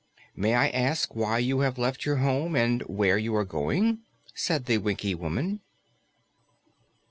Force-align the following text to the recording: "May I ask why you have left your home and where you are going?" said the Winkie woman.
"May 0.35 0.55
I 0.55 0.69
ask 0.69 1.15
why 1.15 1.37
you 1.37 1.59
have 1.59 1.77
left 1.77 2.07
your 2.07 2.15
home 2.15 2.55
and 2.55 2.81
where 2.87 3.19
you 3.19 3.35
are 3.35 3.45
going?" 3.45 3.99
said 4.33 4.65
the 4.65 4.79
Winkie 4.79 5.13
woman. 5.13 5.61